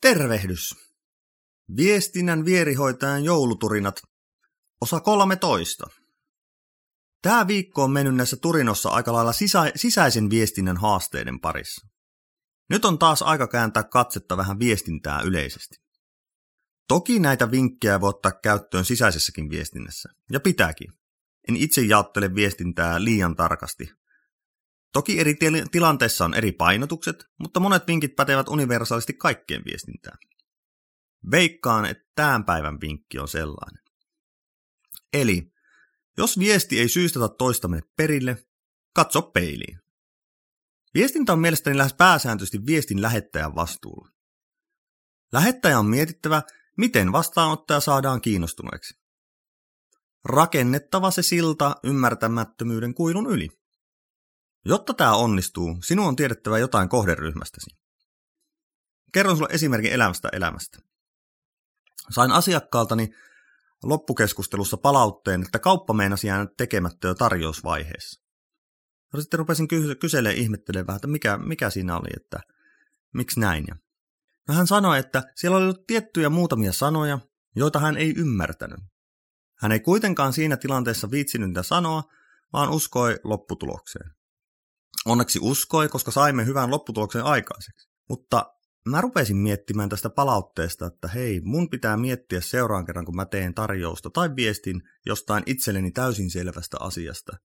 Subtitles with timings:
[0.00, 0.74] Tervehdys!
[1.76, 4.00] Viestinnän vierihoitajan jouluturinat,
[4.80, 5.86] osa 13.
[7.22, 11.86] Tämä viikko on mennyt näissä turinossa aika lailla sisä- sisäisen viestinnän haasteiden parissa.
[12.70, 15.76] Nyt on taas aika kääntää katsetta vähän viestintää yleisesti.
[16.88, 20.92] Toki näitä vinkkejä voi ottaa käyttöön sisäisessäkin viestinnässä, ja pitääkin.
[21.48, 23.92] En itse jaottele viestintää liian tarkasti,
[24.92, 25.34] Toki eri
[25.70, 30.18] tilanteissa on eri painotukset, mutta monet vinkit pätevät universaalisti kaikkeen viestintään.
[31.30, 33.84] Veikkaan, että tämän päivän vinkki on sellainen.
[35.12, 35.52] Eli,
[36.18, 38.46] jos viesti ei syystä tai toista mene perille,
[38.94, 39.80] katso peiliin.
[40.94, 44.10] Viestintä on mielestäni lähes pääsääntöisesti viestin lähettäjän vastuulla.
[45.32, 46.42] Lähettäjä on mietittävä,
[46.76, 49.00] miten vastaanottaja saadaan kiinnostuneeksi.
[50.24, 53.59] Rakennettava se silta ymmärtämättömyyden kuilun yli.
[54.64, 57.70] Jotta tämä onnistuu, sinun on tiedettävä jotain kohderyhmästäsi.
[59.12, 60.78] Kerron sinulle esimerkin elämästä elämästä.
[62.10, 63.08] Sain asiakkaaltani
[63.82, 68.20] loppukeskustelussa palautteen, että kauppa meinasi jäänyt tekemättä jo tarjousvaiheessa.
[69.12, 72.40] No sitten rupesin ky- kyselemään ihmettelemään että mikä, mikä siinä oli, että
[73.14, 73.64] miksi näin.
[73.68, 73.76] Ja
[74.48, 77.18] no hän sanoi, että siellä oli ollut tiettyjä muutamia sanoja,
[77.56, 78.80] joita hän ei ymmärtänyt.
[79.58, 82.02] Hän ei kuitenkaan siinä tilanteessa viitsinyt niitä sanoa,
[82.52, 84.10] vaan uskoi lopputulokseen.
[85.06, 87.88] Onneksi uskoi, koska saimme hyvän lopputuloksen aikaiseksi.
[88.08, 88.54] Mutta
[88.88, 93.54] mä rupesin miettimään tästä palautteesta, että hei, mun pitää miettiä seuraan kerran, kun mä teen
[93.54, 97.36] tarjousta tai viestin jostain itselleni täysin selvästä asiasta,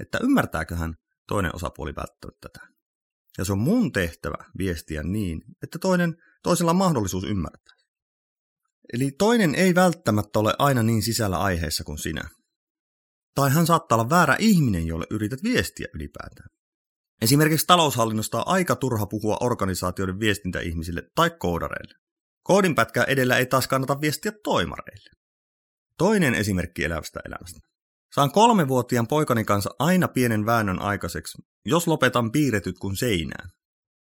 [0.00, 0.94] että ymmärtääköhän
[1.28, 2.68] toinen osapuoli välttämättä tätä.
[3.38, 7.74] Ja se on mun tehtävä viestiä niin, että toinen, toisella on mahdollisuus ymmärtää.
[8.92, 12.28] Eli toinen ei välttämättä ole aina niin sisällä aiheessa kuin sinä.
[13.34, 16.48] Tai hän saattaa olla väärä ihminen, jolle yrität viestiä ylipäätään.
[17.24, 21.94] Esimerkiksi taloushallinnosta on aika turha puhua organisaatioiden viestintäihmisille tai koodareille.
[22.42, 25.10] Koodinpätkää edellä ei taas kannata viestiä toimareille.
[25.98, 27.60] Toinen esimerkki elävästä elämästä.
[28.14, 33.50] Saan kolmevuotiaan poikani kanssa aina pienen väännön aikaiseksi, jos lopetan piirretyt kuin seinään.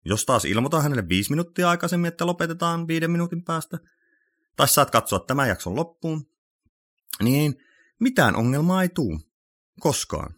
[0.04, 3.78] Jos taas ilmoitan hänelle viisi minuuttia aikaisemmin, että lopetetaan viiden minuutin päästä,
[4.56, 6.26] tai saat katsoa tämän jakson loppuun,
[7.22, 7.54] niin
[8.00, 9.20] mitään ongelmaa ei tuu.
[9.80, 10.34] Koskaan.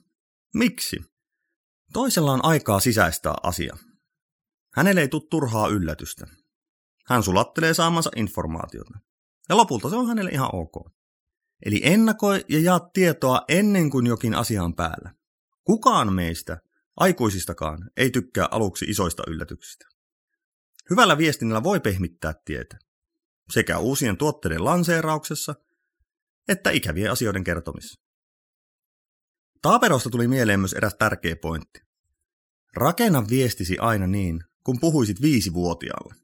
[0.54, 1.15] Miksi?
[1.96, 3.76] Toisella on aikaa sisäistää asia.
[4.74, 6.26] Hänelle ei tule turhaa yllätystä.
[7.06, 8.98] Hän sulattelee saamansa informaatiota.
[9.48, 10.92] Ja lopulta se on hänelle ihan ok.
[11.66, 15.14] Eli ennakoi ja jaa tietoa ennen kuin jokin asia on päällä.
[15.64, 16.58] Kukaan meistä,
[16.96, 19.86] aikuisistakaan, ei tykkää aluksi isoista yllätyksistä.
[20.90, 22.78] Hyvällä viestinnällä voi pehmittää tietä.
[23.52, 25.54] Sekä uusien tuotteiden lanseerauksessa,
[26.48, 28.00] että ikävien asioiden kertomissa.
[29.62, 31.85] Taaperosta tuli mieleen myös eräs tärkeä pointti.
[32.76, 36.14] Rakenna viestisi aina niin, kun puhuisit viisivuotiaalle.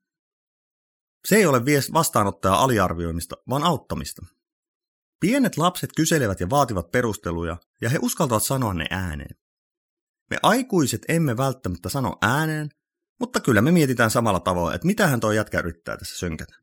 [1.29, 4.27] Se ei ole vastaanottaja aliarvioimista, vaan auttamista.
[5.21, 9.37] Pienet lapset kyselevät ja vaativat perusteluja, ja he uskaltavat sanoa ne ääneen.
[10.31, 12.69] Me aikuiset emme välttämättä sano ääneen,
[13.21, 16.55] mutta kyllä me mietitään samalla tavalla, että mitä hän tuo jätkä yrittää tässä sönkätä.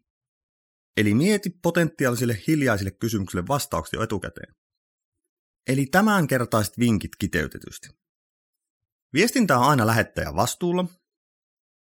[0.98, 4.56] Eli mieti potentiaalisille hiljaisille kysymyksille vastauksia jo etukäteen.
[5.68, 8.00] Eli tämänkertaiset vinkit kiteytetysti.
[9.14, 10.86] Viestintä on aina lähettäjän vastuulla.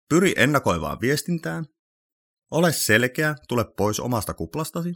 [0.09, 1.65] Pyri ennakoivaan viestintään.
[2.50, 4.94] Ole selkeä, tule pois omasta kuplastasi.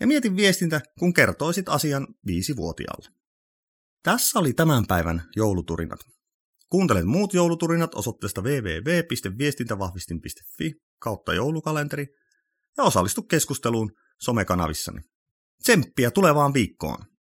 [0.00, 3.08] Ja mieti viestintä, kun kertoisit asian viisivuotiaalle.
[4.02, 6.00] Tässä oli tämän päivän jouluturinat.
[6.70, 12.06] Kuuntelet muut jouluturinat osoitteesta www.viestintävahvistin.fi kautta joulukalenteri
[12.76, 15.00] ja osallistu keskusteluun somekanavissani.
[15.62, 17.15] Tsemppiä tulevaan viikkoon!